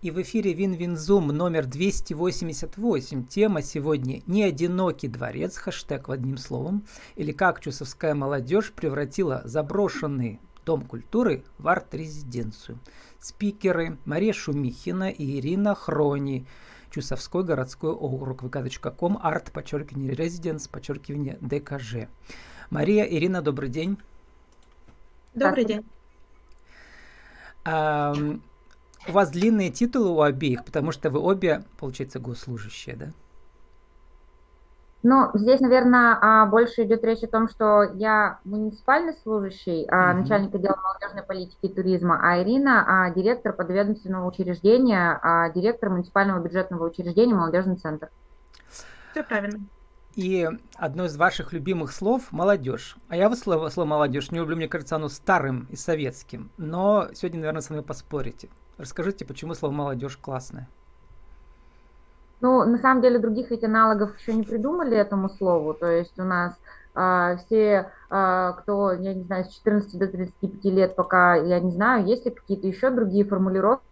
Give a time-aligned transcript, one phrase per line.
[0.00, 3.26] И в эфире Вин-Вин-Зум номер 288.
[3.26, 6.86] Тема сегодня «Не одинокий дворец», хэштег одним словом,
[7.16, 12.78] или как чусовская молодежь превратила заброшенный Дом культуры в арт-резиденцию.
[13.18, 16.46] Спикеры Мария Шумихина и Ирина Хрони,
[16.92, 22.08] Чусовской городской округ, vk.com, арт, подчеркивание, резиденс, подчеркивание, ДКЖ.
[22.70, 23.98] Мария, Ирина, добрый день.
[25.34, 25.84] Добрый день.
[29.06, 33.06] У вас длинные титулы у обеих, потому что вы обе, получается, госслужащие, да?
[35.04, 40.12] Ну, здесь, наверное, а, больше идет речь о том, что я муниципальный служащий, mm-hmm.
[40.14, 45.20] начальник отдела молодежной политики и туризма, а Ирина а, директор подведомственного учреждения,
[45.54, 48.10] директор муниципального бюджетного учреждения «Молодежный центр».
[49.12, 49.60] Все правильно.
[50.16, 52.96] И одно из ваших любимых слов– молодежь.
[53.08, 56.50] А я вот слово, слово «молодежь» не люблю, мне кажется, оно старым и советским.
[56.56, 58.48] Но сегодня, наверное, со мной поспорите.
[58.78, 60.68] Расскажите, почему слово «молодежь» классное?
[62.40, 65.74] Ну, на самом деле, других ведь аналогов еще не придумали этому слову.
[65.74, 66.54] То есть у нас
[66.94, 71.72] а, все, а, кто, я не знаю, с 14 до 35 лет, пока, я не
[71.72, 73.82] знаю, есть ли какие-то еще другие формулировки,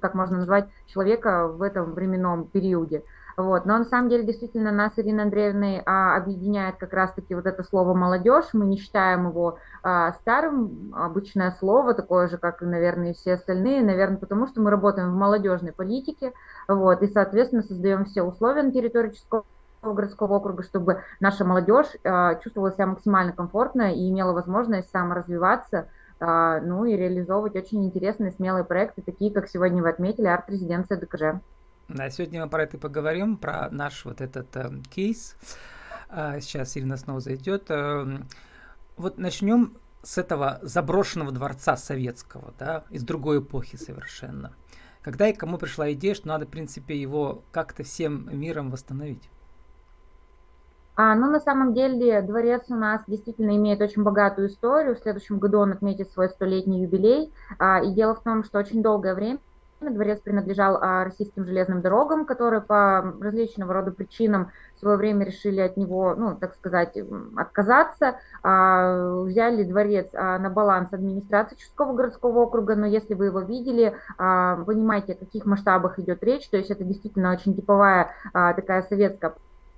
[0.00, 3.02] как можно назвать человека в этом временном периоде.
[3.36, 3.66] Вот.
[3.66, 7.62] Но на самом деле действительно нас с Ириной Андреевной а, объединяет как раз-таки вот это
[7.64, 8.46] слово молодежь.
[8.54, 13.82] Мы не считаем его а, старым, обычное слово, такое же, как и, наверное, все остальные,
[13.82, 16.32] наверное, потому что мы работаем в молодежной политике,
[16.66, 19.44] вот, и, соответственно, создаем все условия на территории Ческого
[19.82, 25.88] городского округа, чтобы наша молодежь а, чувствовала себя максимально комфортно и имела возможность саморазвиваться,
[26.20, 31.42] а, ну и реализовывать очень интересные, смелые проекты, такие, как сегодня вы отметили, арт-резиденция ДКЖ.
[31.88, 35.36] Сегодня мы про это поговорим, про наш вот этот э, кейс.
[36.08, 37.70] А, сейчас Ирина снова зайдет.
[37.70, 38.18] Э,
[38.96, 44.52] вот начнем с этого заброшенного дворца советского, да, из другой эпохи совершенно.
[45.00, 49.30] Когда и кому пришла идея, что надо, в принципе, его как-то всем миром восстановить?
[50.96, 54.96] А, ну, на самом деле, дворец у нас действительно имеет очень богатую историю.
[54.96, 57.32] В следующем году он отметит свой столетний юбилей.
[57.60, 59.38] А, и дело в том, что очень долгое время
[59.80, 65.60] Дворец принадлежал а, российским железным дорогам, которые по различного рода причинам в свое время решили
[65.60, 66.96] от него, ну, так сказать,
[67.36, 68.16] отказаться.
[68.42, 73.94] А, взяли дворец а, на баланс администрации Чудского городского округа, но если вы его видели,
[74.16, 79.34] понимаете, о каких масштабах идет речь, то есть это действительно очень типовая такая советская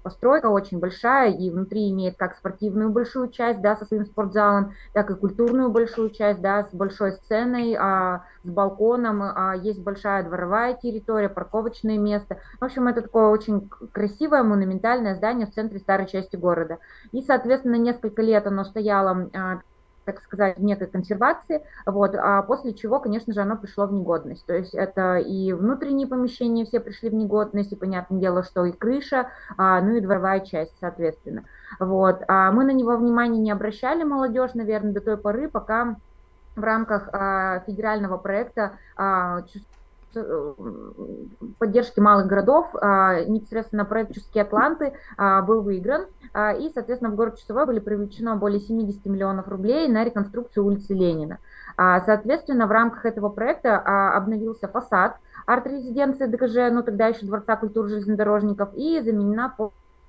[0.08, 5.10] постройка очень большая и внутри имеет как спортивную большую часть, да, со своим спортзалом, так
[5.10, 10.74] и культурную большую часть, да, с большой сценой, а, с балконом, а, есть большая дворовая
[10.74, 12.38] территория, парковочное место.
[12.58, 16.78] В общем, это такое очень красивое монументальное здание в центре старой части города.
[17.12, 19.60] И, соответственно, несколько лет оно стояло а,
[20.08, 24.46] так сказать, в некой консервации, вот, а после чего, конечно же, оно пришло в негодность.
[24.46, 28.72] То есть это и внутренние помещения все пришли в негодность, и понятное дело, что и
[28.72, 31.44] крыша, а, ну и дворовая часть, соответственно.
[31.78, 32.22] Вот.
[32.26, 35.96] А мы на него внимания не обращали, молодежь, наверное, до той поры, пока
[36.56, 39.42] в рамках а, федерального проекта а,
[41.58, 47.16] поддержки малых городов а, непосредственно проект «Чувские Атланты» а, был выигран, а, и, соответственно, в
[47.16, 51.38] город Часовой были привлечено более 70 миллионов рублей на реконструкцию улицы Ленина.
[51.76, 55.16] Соответственно, в рамках этого проекта обновился фасад
[55.46, 59.54] арт-резиденции ДКЖ, ну тогда еще Дворца культуры железнодорожников, и заменена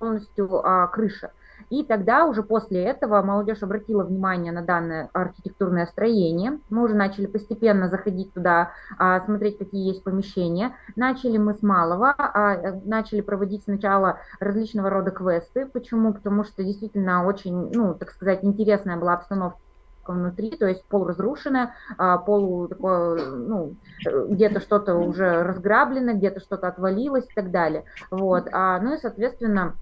[0.00, 1.30] полностью крыша.
[1.70, 6.58] И тогда уже после этого молодежь обратила внимание на данное архитектурное строение.
[6.68, 10.72] Мы уже начали постепенно заходить туда, а, смотреть, какие есть помещения.
[10.96, 15.64] Начали мы с малого, а, начали проводить сначала различного рода квесты.
[15.64, 16.12] Почему?
[16.12, 19.60] Потому что действительно очень, ну, так сказать, интересная была обстановка
[20.06, 23.76] внутри, то есть полуразрушенное, а, полу такое, ну,
[24.28, 27.84] где-то что-то уже разграблено, где-то что-то отвалилось и так далее.
[28.10, 28.46] Вот.
[28.52, 29.76] Ну и, соответственно,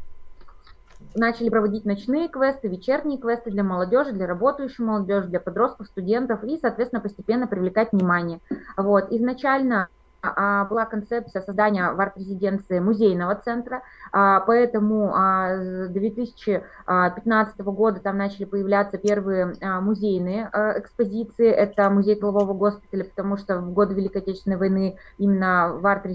[1.14, 6.58] начали проводить ночные квесты, вечерние квесты для молодежи, для работающей молодежи, для подростков, студентов и,
[6.58, 8.41] соответственно, постепенно привлекать внимание.
[8.76, 9.10] Вот.
[9.12, 9.88] Изначально
[10.20, 18.19] а, была концепция создания в арт-резиденции музейного центра, а, поэтому а, с 2015 года там
[18.19, 21.49] начали появляться первые музейные экспозиции.
[21.49, 26.06] Это музей тылового госпиталя, потому что в годы Великой Отечественной войны именно в арт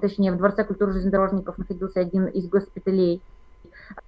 [0.00, 3.22] точнее в Дворце культуры железнодорожников находился один из госпиталей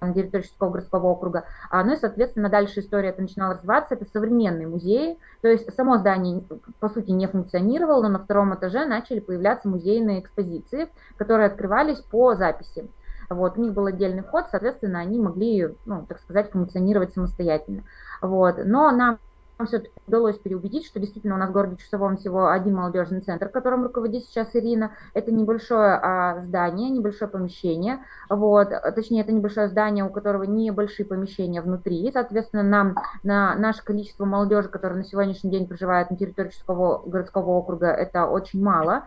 [0.01, 1.45] на территории Шестого городского округа.
[1.69, 3.95] А, ну и, соответственно, дальше история это начинала развиваться.
[3.95, 6.43] Это современные музеи, то есть само здание,
[6.79, 12.35] по сути, не функционировало, но на втором этаже начали появляться музейные экспозиции, которые открывались по
[12.35, 12.89] записи.
[13.29, 17.83] Вот, у них был отдельный вход, соответственно, они могли, ну, так сказать, функционировать самостоятельно.
[18.21, 19.19] Вот, но нам
[19.65, 23.83] все-таки удалось переубедить, что действительно у нас в городе Чусовом всего один молодежный центр, которым
[23.83, 24.91] руководит сейчас Ирина.
[25.13, 31.61] Это небольшое а, здание, небольшое помещение, вот, точнее, это небольшое здание, у которого небольшие помещения
[31.61, 32.09] внутри.
[32.11, 37.49] Соответственно, нам на наше количество молодежи, которая на сегодняшний день проживает на территории Чусового городского
[37.51, 39.03] округа, это очень мало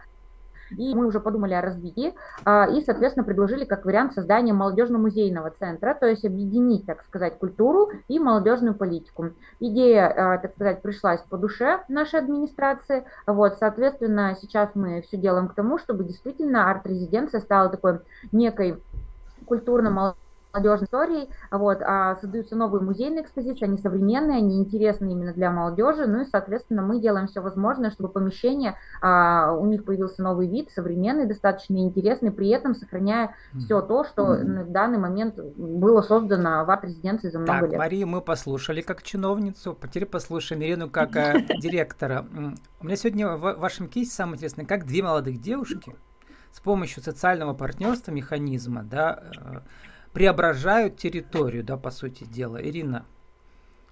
[0.76, 2.14] и мы уже подумали о развитии,
[2.44, 7.90] а, и, соответственно, предложили как вариант создания молодежно-музейного центра, то есть объединить, так сказать, культуру
[8.08, 9.30] и молодежную политику.
[9.60, 15.48] Идея, а, так сказать, пришлась по душе нашей администрации, вот, соответственно, сейчас мы все делаем
[15.48, 18.00] к тому, чтобы действительно арт-резиденция стала такой
[18.32, 18.82] некой
[19.46, 20.14] культурно
[20.52, 26.06] молодежной историей, вот, а создаются новые музейные экспозиции, они современные, они интересны именно для молодежи,
[26.06, 30.70] ну и, соответственно, мы делаем все возможное, чтобы помещение, а, у них появился новый вид,
[30.70, 34.64] современный, достаточно интересный, при этом сохраняя все то, что mm-hmm.
[34.64, 37.78] в данный момент было создано в арт-резиденции за много так, лет.
[37.78, 42.25] Марию мы послушали как чиновницу, теперь послушаем Ирину как э, директора.
[42.81, 45.94] У меня сегодня в вашем кейсе самое интересное, как две молодых девушки
[46.52, 49.60] с помощью социального партнерства механизма, да, э,
[50.12, 52.62] преображают территорию, да, по сути дела.
[52.62, 53.05] Ирина,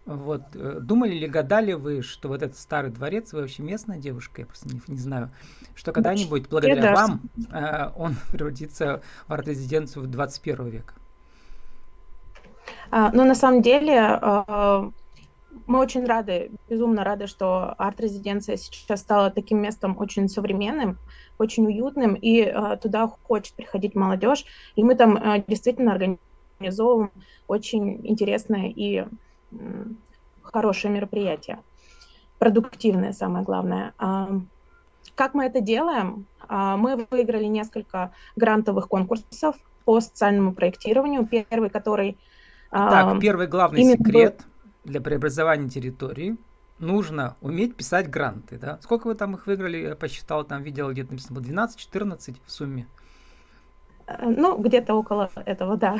[0.07, 4.43] вот, э, думали ли, гадали вы, что вот этот старый дворец, вы вообще местная девушка,
[4.43, 5.31] я просто не, не знаю,
[5.75, 7.21] что когда-нибудь, благодаря вам,
[7.53, 10.95] э, он превратится в арт-резиденцию 21 века?
[12.91, 14.91] А, ну, на самом деле, э,
[15.67, 20.99] мы очень рады, безумно рады, что арт-резиденция сейчас стала таким местом очень современным,
[21.39, 24.45] очень уютным, и э, туда хочет приходить молодежь,
[24.77, 27.11] и мы там э, действительно организовываем
[27.47, 29.07] очень интересное и э,
[30.43, 31.61] хорошее мероприятие,
[32.39, 33.95] продуктивное самое главное.
[33.99, 34.41] Э,
[35.15, 36.27] как мы это делаем?
[36.49, 41.27] Э, мы выиграли несколько грантовых конкурсов по социальному проектированию.
[41.27, 42.19] Первый, который...
[42.71, 44.45] Э, так, первый главный секрет
[44.85, 46.37] для преобразования территории–
[46.81, 48.79] нужно уметь писать гранты, да?
[48.83, 49.79] Сколько вы там их выиграли?
[49.79, 52.89] Я посчитал, там видел где-то написано 12-14 в сумме.
[54.07, 55.99] Э, ну, где-то около этого, да.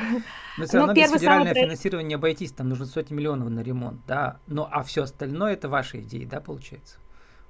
[0.57, 1.63] Но все равно без федерального самый...
[1.63, 4.39] финансирования не обойтись, там нужно сотни миллионов на ремонт, да.
[4.47, 6.97] Ну, а все остальное это ваши идеи, да, получается,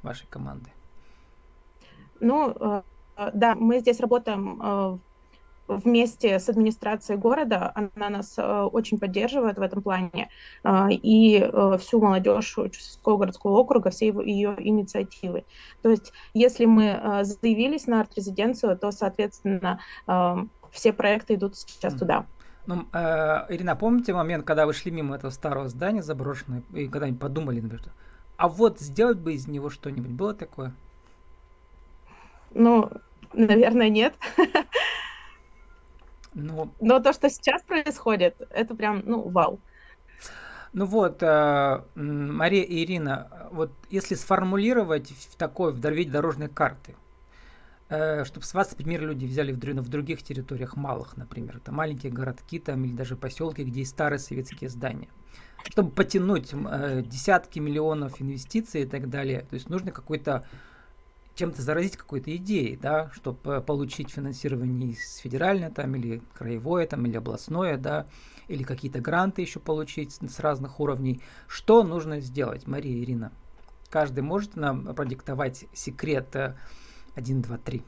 [0.04, 0.70] вашей команды?
[2.20, 2.82] Ну, э,
[3.34, 4.98] да, мы здесь работаем э,
[5.68, 10.30] вместе с администрацией города, она нас э, очень поддерживает в этом плане,
[10.64, 15.46] э, и э, всю молодежь Чувствовского городского округа, все его, ее инициативы.
[15.82, 19.80] То есть, если мы заявились на арт-резиденцию, то, соответственно,
[20.72, 22.26] все проекты идут сейчас туда.
[22.68, 27.20] Ну, э, Ирина, помните момент, когда вы шли мимо этого старого здания заброшенного, и когда-нибудь
[27.20, 27.84] подумали, например,
[28.38, 30.74] а вот сделать бы из него что-нибудь, было такое?
[32.54, 32.90] Ну,
[33.34, 34.14] наверное, нет.
[36.34, 36.72] Но...
[36.80, 39.60] Но то, что сейчас происходит, это прям, ну, вау.
[40.74, 46.96] Ну вот, э, Мария и Ирина, вот если сформулировать в такой, в виде дорожной карты,
[47.90, 52.14] э, чтобы с вас, например, люди взяли в, в других территориях малых, например, это маленькие
[52.14, 55.10] городки там или даже поселки, где есть старые советские здания,
[55.70, 60.46] чтобы потянуть э, десятки миллионов инвестиций и так далее, то есть нужно какой-то
[61.36, 67.18] чем-то заразить какой-то идеей, да, чтобы получить финансирование из федеральное там или краевое там или
[67.18, 68.08] областное, да,
[68.48, 71.22] или какие-то гранты еще получить с разных уровней.
[71.48, 73.32] Что нужно сделать, Мария Ирина?
[73.90, 76.36] Каждый может нам продиктовать секрет
[77.16, 77.84] 1, 2, 3?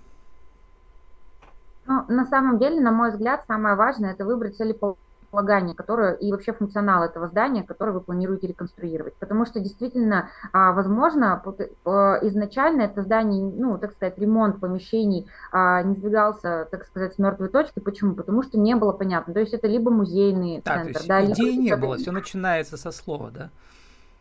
[1.85, 6.31] Ну, на самом деле, на мой взгляд, самое важное– это выбрать целеположение целеполагание, которое и
[6.31, 9.15] вообще функционал этого здания, которое вы планируете реконструировать.
[9.15, 11.41] Потому что действительно, а, возможно,
[11.85, 17.19] а, изначально это здание, ну, так сказать, ремонт помещений а, не сдвигался, так сказать, с
[17.19, 17.79] мертвой точки.
[17.79, 18.15] Почему?
[18.15, 19.33] Потому что не было понятно.
[19.33, 21.61] То есть это либо музейный да, центр, да, идеи либо...
[21.61, 23.49] не было, все начинается со слова, да?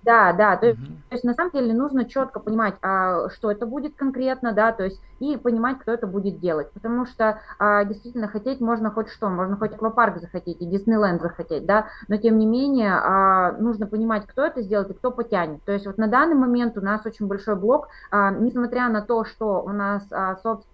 [0.05, 0.77] Да, да, то, угу.
[0.81, 4.73] есть, то есть на самом деле нужно четко понимать, а, что это будет конкретно, да,
[4.73, 9.09] то есть и понимать, кто это будет делать, потому что а, действительно хотеть можно хоть
[9.09, 13.87] что, можно хоть аквапарк захотеть и Диснейленд захотеть, да, но тем не менее а, нужно
[13.87, 15.63] понимать, кто это сделает и кто потянет.
[15.65, 19.25] То есть вот на данный момент у нас очень большой блок, а, несмотря на то,
[19.25, 20.73] что у нас а, собственно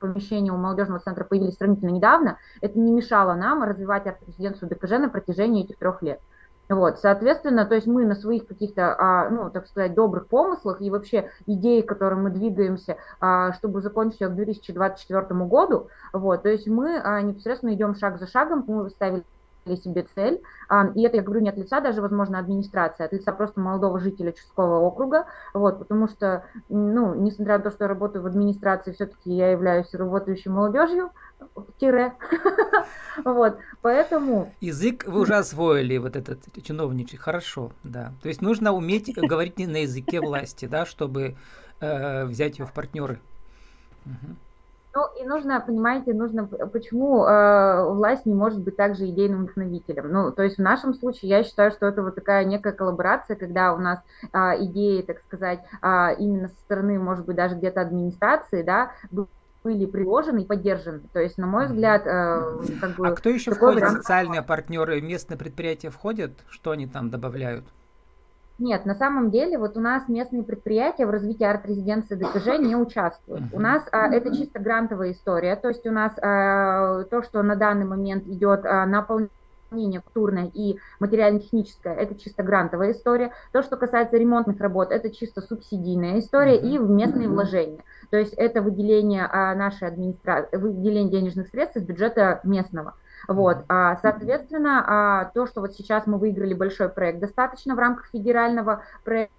[0.00, 5.08] помещения у молодежного центра появились сравнительно недавно, это не мешало нам развивать арт-резиденцию ДКЖ на
[5.08, 6.20] протяжении этих трех лет.
[6.74, 10.90] Вот, соответственно, то есть мы на своих каких-то, а, ну, так сказать, добрых помыслах и
[10.90, 16.98] вообще идеи, которым мы двигаемся, а, чтобы закончить к 2024 году, вот, то есть мы
[16.98, 19.24] а, непосредственно идем шаг за шагом, мы выставили
[19.76, 23.32] себе цель, а, и это я говорю не от лица даже, возможно, администрации, от лица
[23.32, 28.22] просто молодого жителя Чудского округа, вот, потому что, ну, несмотря на то, что я работаю
[28.22, 31.10] в администрации, все-таки я являюсь работающей молодежью,
[31.78, 32.14] тире,
[33.24, 34.52] вот, поэтому...
[34.60, 39.82] Язык вы уже освоили, вот этот чиновничий, хорошо, да, то есть нужно уметь говорить на
[39.82, 41.36] языке власти, да, чтобы
[41.80, 43.20] э, взять ее в партнеры.
[44.06, 44.36] Угу.
[44.94, 50.12] Ну и нужно, понимаете, нужно, почему э, власть не может быть также идейным вдохновителем.
[50.12, 53.72] Ну, то есть в нашем случае я считаю, что это вот такая некая коллаборация, когда
[53.72, 54.00] у нас
[54.32, 58.92] э, идеи, так сказать, э, именно со стороны, может быть, даже где-то администрации, да,
[59.64, 61.00] были приложены и поддержаны.
[61.12, 63.08] То есть, на мой взгляд, э, как бы...
[63.08, 63.80] А кто еще входит?
[63.80, 63.98] Вариант...
[63.98, 66.32] Социальные партнеры, местные предприятия входят?
[66.48, 67.64] Что они там добавляют?
[68.58, 73.44] Нет, на самом деле вот у нас местные предприятия в развитии арт-резиденции ДКЖ не участвуют.
[73.52, 77.56] У нас а, это чисто грантовая история, то есть у нас а, то, что на
[77.56, 83.32] данный момент идет а, наполнение культурное и материально-техническое, это чисто грантовая история.
[83.52, 87.82] То, что касается ремонтных работ, это чисто субсидийная история и местные вложения.
[88.10, 92.94] То есть это выделение а, нашей администрации, выделение денежных средств из бюджета местного.
[93.28, 98.06] Вот, а, соответственно, а, то, что вот сейчас мы выиграли большой проект, достаточно в рамках
[98.06, 99.32] федерального проекта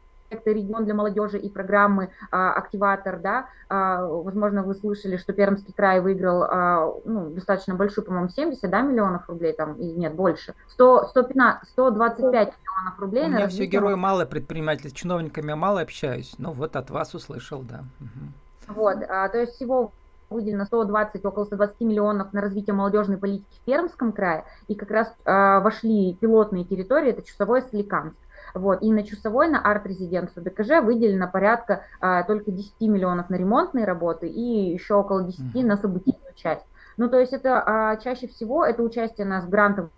[0.45, 5.99] регион для молодежи и программы а, активатор, да, а, возможно, вы слышали, что Пермский край
[5.99, 11.07] выиграл а, ну, достаточно большую, по-моему, 70 да, миллионов рублей, там, и нет, больше, 100,
[11.09, 13.25] 115, 125 миллионов рублей.
[13.25, 17.61] У меня все герои мало предприниматели, с чиновниками мало общаюсь, ну вот от вас услышал,
[17.61, 17.83] да.
[17.99, 18.75] Угу.
[18.75, 19.91] Вот, а, то есть всего
[20.33, 25.07] выделено 120, около 120 миллионов на развитие молодежной политики в Пермском крае, и как раз
[25.07, 28.17] э, вошли пилотные территории, это Чусовой и Соликамск.
[28.53, 28.81] Вот.
[28.81, 34.27] И на Чусовой, на арт-резиденцию ДКЖ выделено порядка а, только 10 миллионов на ремонтные работы
[34.27, 35.65] и еще около 10 mm-hmm.
[35.65, 36.65] на событийную часть.
[36.97, 39.91] Ну, то есть это а, чаще всего это участие нас в грантовых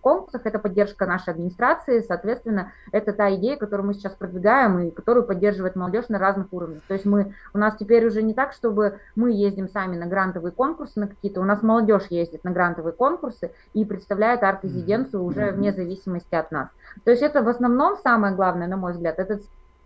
[0.00, 5.26] конкурсах, это поддержка нашей администрации, соответственно, это та идея, которую мы сейчас продвигаем и которую
[5.26, 6.82] поддерживает молодежь на разных уровнях.
[6.88, 10.52] То есть мы, у нас теперь уже не так, чтобы мы ездим сами на грантовые
[10.52, 15.72] конкурсы на какие-то, у нас молодежь ездит на грантовые конкурсы и представляет арт-резиденцию уже вне
[15.72, 16.68] зависимости от нас.
[17.04, 19.40] То есть это в основном самое главное, на мой взгляд, это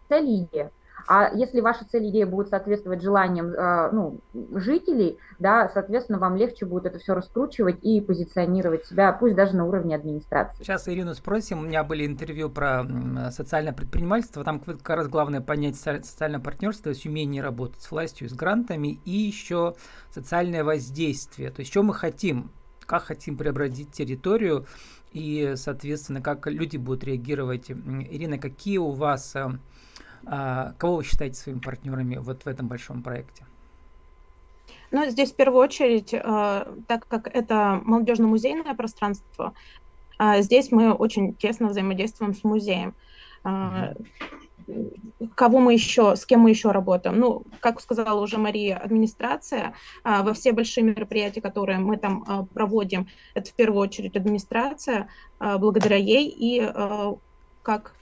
[0.09, 0.71] цель и идея.
[1.07, 4.21] А если ваши цели идеи будут соответствовать желаниям э, ну,
[4.55, 9.67] жителей, да, соответственно, вам легче будет это все раскручивать и позиционировать себя, пусть даже на
[9.67, 10.63] уровне администрации.
[10.63, 11.61] Сейчас Ирину спросим.
[11.61, 12.85] У меня были интервью про
[13.31, 14.45] социальное предпринимательство.
[14.45, 19.11] Там как раз главное понять социальное партнерство, есть умение работать с властью, с грантами и
[19.11, 19.75] еще
[20.11, 21.51] социальное воздействие.
[21.51, 22.51] То есть, что мы хотим,
[22.85, 24.67] как хотим преобразить территорию
[25.13, 27.71] и, соответственно, как люди будут реагировать.
[27.71, 29.49] Ирина, какие у вас э,
[30.27, 33.45] а, кого вы считаете своими партнерами вот в этом большом проекте?
[34.91, 39.53] Ну, здесь в первую очередь, э, так как это молодежно-музейное пространство,
[40.19, 42.95] э, здесь мы очень тесно взаимодействуем с музеем.
[43.45, 43.95] Э,
[45.35, 47.19] кого мы еще, с кем мы еще работаем?
[47.21, 49.75] Ну, как сказала уже Мария, администрация.
[50.03, 56.27] Во все большие мероприятия, которые мы там проводим, это в первую очередь администрация, благодаря ей
[56.37, 56.69] и
[57.63, 57.95] как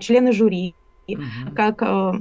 [0.00, 0.74] члены жюри,
[1.08, 1.54] угу.
[1.54, 2.12] как э,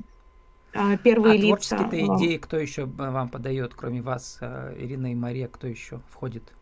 [0.73, 1.77] э, первые а лица.
[1.77, 6.53] творческие идеи кто еще вам подает, кроме вас, э, Ирина и Мария, кто еще входит?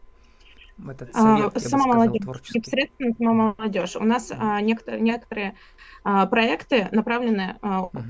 [0.81, 3.95] в этот а, совет, а, сама сказал, молодежь, непосредственно сама молодежь.
[3.95, 5.55] У нас а, некоторые, некоторые
[6.03, 8.01] а, проекты направлены а, угу.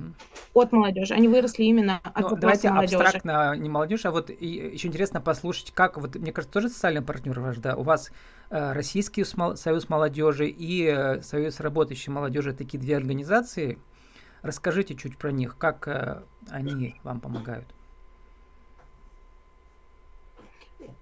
[0.54, 1.14] от молодежи.
[1.14, 2.98] Они выросли именно от ну, Давайте молодежи.
[2.98, 7.02] абстрактно не молодежь, а вот и, еще интересно послушать, как вот мне кажется тоже социальный
[7.02, 7.76] партнер ваш, да?
[7.76, 8.12] У вас
[8.50, 13.80] э, Российский союз молодежи и э, Союз работающей молодежи такие две организации,
[14.42, 17.68] Расскажите чуть про них, как э, они вам помогают.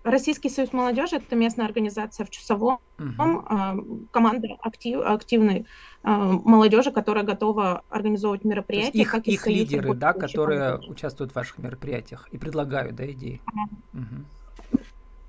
[0.03, 4.07] Российский союз молодежи это местная организация в Чусовом, угу.
[4.11, 5.65] команда актив, активной э,
[6.03, 8.99] молодежи, которая готова организовывать мероприятия.
[8.99, 13.41] их, их лидеры, да, которые участвуют в ваших мероприятиях и предлагают да, идеи.
[13.45, 13.69] Ага.
[13.93, 14.25] Угу.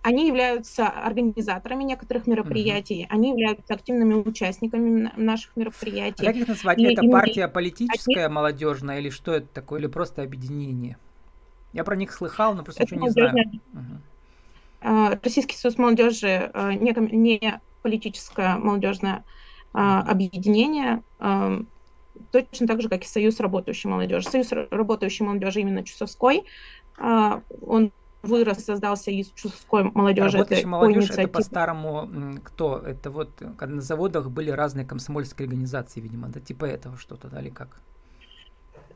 [0.02, 3.14] Они являются организаторами некоторых мероприятий, угу.
[3.14, 6.24] они являются активными участниками наших мероприятий.
[6.24, 6.78] А как их назвать?
[6.78, 8.34] И это партия политическая, они...
[8.34, 10.96] молодежная, или что это такое, или просто объединение?
[11.74, 13.60] Я про них слыхал, но просто это ничего не знаю.
[14.82, 15.18] Угу.
[15.22, 19.24] Российский союз молодежи а, не, не политическое молодежное
[19.74, 21.02] а, объединение,
[22.32, 24.28] точно так же, как и Союз работающей молодежи.
[24.28, 26.44] Союз работающей молодежи именно Чусовской,
[26.98, 30.38] он вырос, создался из чувской молодежи.
[30.38, 32.78] Работающая молодежь это по-старому кто?
[32.78, 37.40] Это вот когда на заводах были разные комсомольские организации, видимо, да, типа этого что-то, да,
[37.40, 37.80] или как?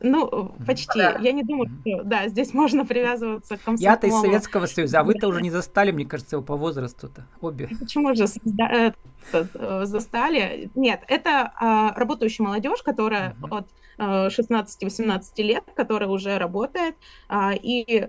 [0.00, 0.98] Ну, почти.
[0.98, 1.18] Да.
[1.20, 3.92] Я не думаю, что да, здесь можно привязываться к комсомолу.
[3.92, 7.68] Я-то из Советского Союза, а вы-то уже не застали, мне кажется, его по возрасту-то, обе.
[7.80, 8.92] Почему же э,
[9.84, 10.70] застали?
[10.74, 13.56] Нет, это а, работающая молодежь, которая угу.
[13.56, 16.96] от 16-18 э, лет, которая уже работает,
[17.28, 18.08] а, и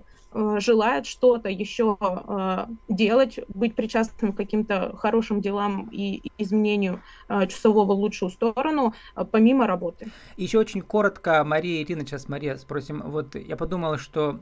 [0.58, 7.94] желает что-то еще э, делать, быть причастным к каким-то хорошим делам и изменению э, часового
[7.94, 8.94] в лучшую сторону,
[9.30, 10.10] помимо работы.
[10.36, 13.02] Еще очень коротко, Мария Ирина, сейчас Мария спросим.
[13.06, 14.40] Вот я подумала, что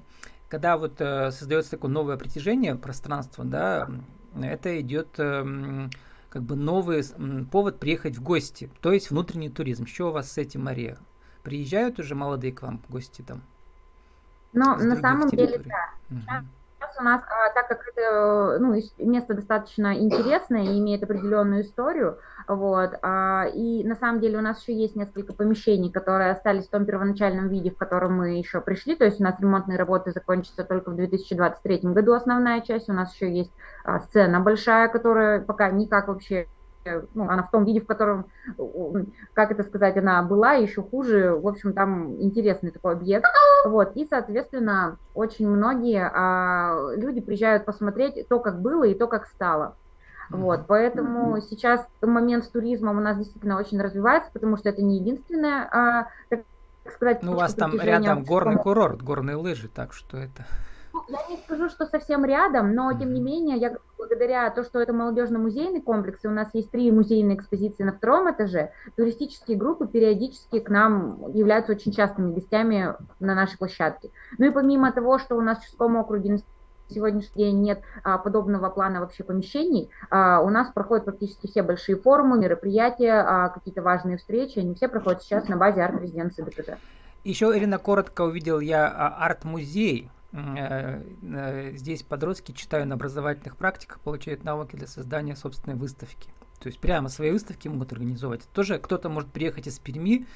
[0.48, 3.88] когда вот создается такое новое притяжение пространства, да,
[4.40, 7.02] это идет как бы новый
[7.50, 9.86] повод приехать в гости, то есть внутренний туризм.
[9.86, 10.98] Что у вас с этим, Мария?
[11.42, 13.42] Приезжают уже молодые к вам гости там?
[14.54, 15.64] Но на самом территорий.
[15.64, 16.16] деле, да.
[16.16, 16.46] Угу.
[16.84, 22.18] Сейчас у нас, а, так как это ну, место достаточно интересное и имеет определенную историю,
[22.46, 26.70] вот, а, и на самом деле у нас еще есть несколько помещений, которые остались в
[26.70, 30.64] том первоначальном виде, в котором мы еще пришли, то есть у нас ремонтные работы закончатся
[30.64, 33.52] только в 2023 году основная часть, у нас еще есть
[33.84, 36.46] а, сцена большая, которая пока никак вообще
[37.14, 38.26] ну, она в том виде, в котором,
[39.32, 41.34] как это сказать, она была, еще хуже.
[41.34, 43.26] В общем, там интересный такой объект.
[43.64, 49.26] Вот, и, соответственно, очень многие а, люди приезжают посмотреть то, как было, и то, как
[49.26, 49.76] стало.
[50.30, 54.98] Вот, поэтому сейчас момент с туризмом у нас действительно очень развивается, потому что это не
[54.98, 56.44] единственное, а, так
[56.92, 60.44] сказать, ну, у вас там рядом горный курорт, горные лыжи, так что это...
[61.08, 64.92] Я не скажу, что совсем рядом, но тем не менее, я благодаря то, что это
[64.92, 70.60] молодежно-музейный комплекс, и у нас есть три музейные экспозиции на втором этаже, туристические группы периодически
[70.60, 74.10] к нам являются очень частыми гостями на нашей площадке.
[74.38, 76.38] Ну и помимо того, что у нас в Ческом округе на
[76.88, 79.90] сегодняшний день нет а, подобного плана вообще помещений.
[80.10, 84.58] А, у нас проходят практически все большие форумы, мероприятия, а, какие-то важные встречи.
[84.58, 86.78] Они все проходят сейчас на базе арт-резиденции ДКТ.
[87.24, 90.10] Еще, Ирина, коротко увидел я а, арт-музей
[91.76, 96.30] здесь подростки читают на образовательных практиках, получают навыки для создания собственной выставки.
[96.60, 98.42] То есть прямо свои выставки могут организовать.
[98.52, 100.26] Тоже кто-то может приехать из Перми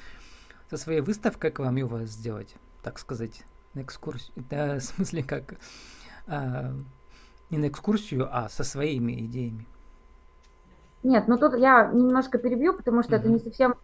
[0.69, 4.31] со своей выставкой к вам и у вас сделать, так сказать, на экскурсию.
[4.49, 5.55] Да, в смысле, как
[6.27, 6.71] а,
[7.49, 9.67] не на экскурсию, а со своими идеями.
[11.03, 13.19] Нет, ну тут я немножко перебью, потому что mm-hmm.
[13.19, 13.75] это не совсем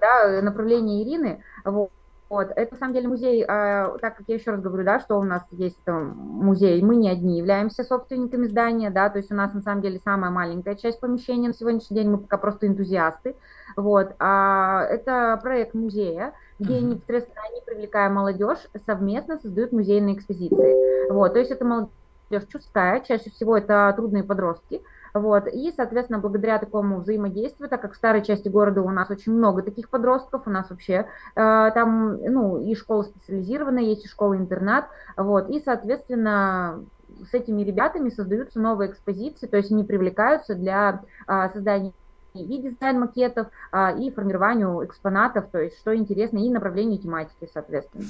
[0.00, 1.42] да, направление Ирины.
[1.64, 1.90] Вот.
[2.34, 2.50] Вот.
[2.56, 5.22] Это на самом деле музей, э, так как я еще раз говорю, да, что у
[5.22, 9.54] нас есть там, музей, мы не одни являемся собственниками здания, да, то есть у нас
[9.54, 13.36] на самом деле самая маленькая часть помещения на сегодняшний день, мы пока просто энтузиасты.
[13.76, 14.16] Вот.
[14.18, 21.12] А, это проект музея, где непосредственно они, привлекая молодежь, совместно создают музейные экспозиции.
[21.12, 21.34] Вот.
[21.34, 24.82] То есть это молодежь чувствая, чаще всего это трудные подростки,
[25.14, 25.46] вот.
[25.46, 29.62] И, соответственно, благодаря такому взаимодействию, так как в старой части города у нас очень много
[29.62, 35.48] таких подростков, у нас вообще э, там, ну, и школа специализированная, есть и школа-интернат, вот,
[35.50, 36.84] и, соответственно,
[37.30, 41.92] с этими ребятами создаются новые экспозиции, то есть они привлекаются для э, создания
[42.34, 48.06] и дизайн-макетов, а, и формированию экспонатов, то есть что интересно, и направлению тематики, соответственно.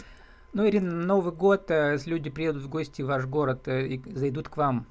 [0.54, 4.48] Ну, Ирина, Новый год, э, люди приедут в гости в ваш город э, и зайдут
[4.48, 4.86] к вам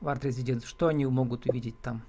[0.00, 0.68] в арт-резиденцию?
[0.68, 2.02] Что они могут увидеть там?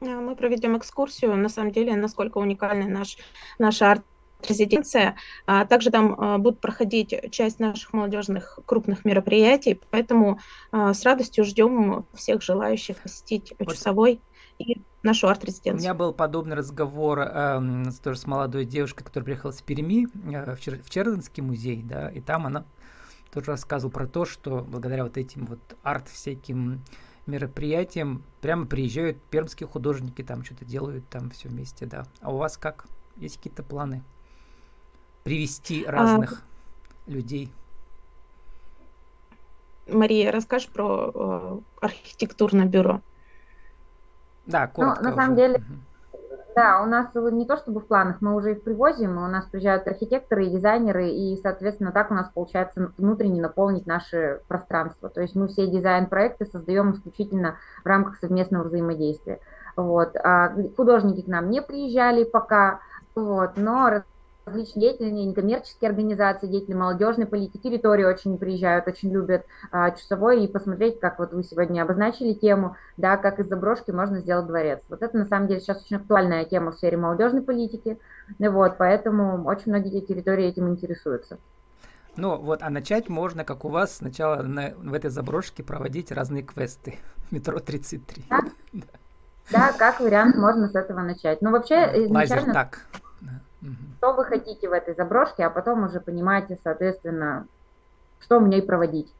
[0.00, 3.18] А, мы проведем экскурсию, на самом деле, насколько уникальна наш,
[3.58, 4.04] наша арт
[4.48, 5.16] резиденция.
[5.46, 10.38] А также там а, будут проходить часть наших молодежных крупных мероприятий, поэтому
[10.70, 13.74] а, с радостью ждем всех желающих посетить вот.
[13.74, 14.20] часовой
[14.58, 15.78] и нашу арт-резиденцию.
[15.78, 20.56] У меня был подобный разговор э, тоже с молодой девушкой, которая приехала с Перми э,
[20.56, 22.64] в, Чер- в Чердынский музей, да, и там она
[23.32, 26.82] тоже рассказывал про то, что благодаря вот этим вот арт всяким
[27.26, 32.04] мероприятиям прямо приезжают пермские художники, там что-то делают, там все вместе, да.
[32.20, 32.86] А у вас как?
[33.16, 34.02] Есть какие-то планы?
[35.24, 36.42] Привести а, разных
[37.06, 37.10] а...
[37.10, 37.52] людей?
[39.86, 43.00] Мария, расскажешь про э, архитектурное бюро?
[44.46, 45.02] Да, коротко.
[45.02, 45.62] Ну, на самом деле,
[46.58, 49.86] да, у нас не то чтобы в планах, мы уже их привозим, у нас приезжают
[49.86, 55.08] архитекторы и дизайнеры, и, соответственно, так у нас получается внутренне наполнить наше пространство.
[55.08, 59.38] То есть мы все дизайн-проекты создаем исключительно в рамках совместного взаимодействия.
[59.76, 60.16] Вот.
[60.16, 62.80] А художники к нам не приезжали пока,
[63.14, 64.02] вот, но
[64.48, 70.48] различные деятельные некоммерческие организации, деятели молодежной политики, территории очень приезжают, очень любят а, часовой и
[70.48, 74.80] посмотреть, как вот вы сегодня обозначили тему, да, как из заброшки можно сделать дворец.
[74.88, 77.98] Вот это на самом деле сейчас очень актуальная тема в сфере молодежной политики,
[78.38, 81.38] вот, поэтому очень многие территории этим интересуются.
[82.16, 86.42] Ну вот, а начать можно, как у вас, сначала на, в этой заброшке проводить разные
[86.42, 86.96] квесты.
[87.30, 88.24] Метро 33.
[89.50, 89.70] Да?
[89.70, 91.40] да, как вариант можно с этого начать.
[91.40, 92.12] Но вообще изначально...
[92.12, 92.80] Лазер так.
[93.60, 93.70] Угу.
[93.98, 97.46] что вы хотите в этой заброшке, а потом уже понимаете, соответственно,
[98.20, 99.12] что мне проводить.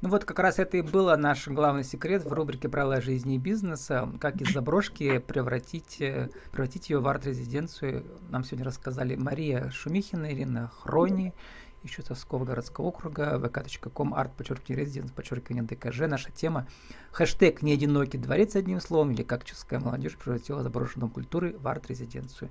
[0.00, 3.38] Ну вот как раз это и был наш главный секрет в рубрике «Правила жизни и
[3.38, 8.04] бизнеса», как из заброшки превратить, э, превратить ее в арт-резиденцию.
[8.30, 11.34] Нам сегодня рассказали Мария Шумихина, Ирина Хрони,
[11.82, 16.00] еще Совского городского округа, vk.com, арт, подчеркивание, резиденс, подчеркивание, ДКЖ.
[16.06, 16.66] Наша тема
[17.12, 21.66] хэштег «Не одинокий дворец» одним словом, или как чешская молодежь превратила заброшенный дом культуры в
[21.66, 22.50] арт-резиденцию.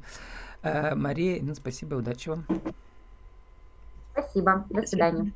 [0.63, 2.45] Э, Мария, Ирина, спасибо, удачи вам.
[4.13, 5.31] Спасибо, до свидания.